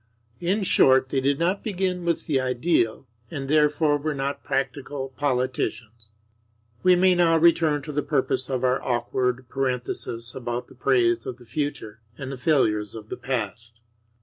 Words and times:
In 0.39 0.63
short, 0.63 1.09
they 1.09 1.21
did 1.21 1.37
not 1.37 1.63
begin 1.63 2.05
with 2.05 2.25
the 2.25 2.39
ideal; 2.39 3.07
and, 3.29 3.47
therefore, 3.47 3.99
were 3.99 4.15
not 4.15 4.43
practical 4.43 5.09
politicians. 5.09 6.09
We 6.81 6.95
may 6.95 7.13
now 7.13 7.37
return 7.37 7.83
to 7.83 7.91
the 7.91 8.01
purpose 8.01 8.49
of 8.49 8.63
our 8.63 8.81
awkward 8.81 9.47
parenthesis 9.47 10.33
about 10.33 10.69
the 10.69 10.73
praise 10.73 11.27
of 11.27 11.37
the 11.37 11.45
future 11.45 11.99
and 12.17 12.31
the 12.31 12.37
failures 12.39 12.95
of 12.95 13.09
the 13.09 13.15
past. 13.17 13.79